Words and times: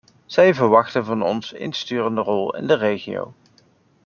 Zij 0.25 0.53
verwachten 0.53 1.05
van 1.05 1.23
ons 1.23 1.53
een 1.55 1.73
sturende 1.73 2.21
rol 2.21 2.55
in 2.55 2.67
de 2.67 2.73
regio. 2.73 3.33